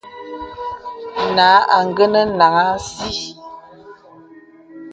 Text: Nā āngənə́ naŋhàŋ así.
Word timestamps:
Nā 1.35 1.45
āngənə́ 1.77 2.23
naŋhàŋ 2.37 2.65
así. 2.75 3.07